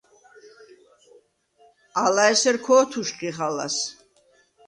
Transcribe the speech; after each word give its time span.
ალა 2.03 2.25
ესერ 2.33 2.55
ქო̄თუშხიხ 2.65 3.37
ალას. 3.47 3.75